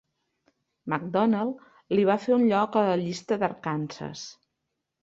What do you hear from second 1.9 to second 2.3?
li va